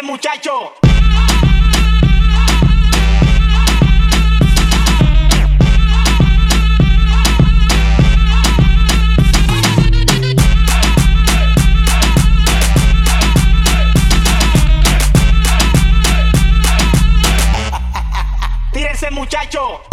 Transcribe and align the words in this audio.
muchacho. 0.00 0.72
Tírense, 18.72 19.10
muchacho. 19.10 19.91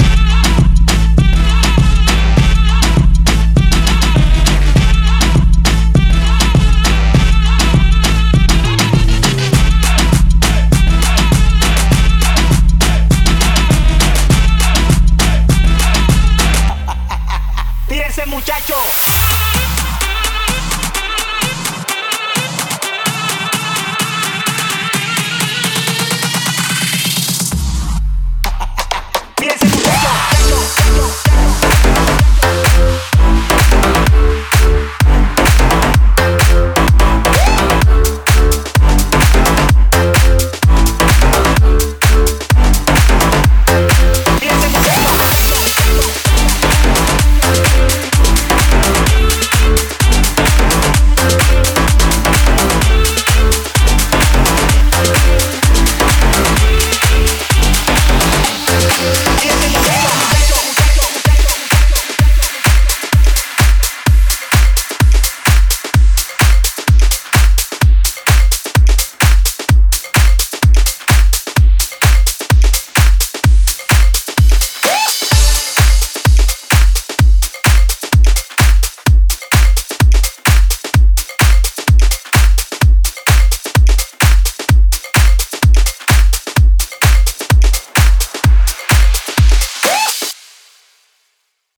Tírense 17.89 18.23
muchachos. 18.27 19.48